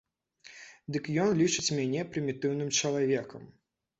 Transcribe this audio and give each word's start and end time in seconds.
Дык 0.95 1.09
ён 1.25 1.29
лічыць 1.41 1.75
мяне 1.79 2.01
прымітыўным 2.15 2.71
чалавекам. 2.81 3.45